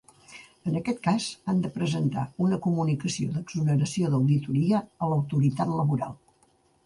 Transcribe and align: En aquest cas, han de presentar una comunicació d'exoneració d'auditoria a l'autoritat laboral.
En 0.69 0.77
aquest 0.77 1.01
cas, 1.07 1.25
han 1.51 1.59
de 1.65 1.69
presentar 1.75 2.23
una 2.45 2.59
comunicació 2.67 3.35
d'exoneració 3.35 4.09
d'auditoria 4.15 4.81
a 5.07 5.11
l'autoritat 5.11 5.77
laboral. 5.81 6.19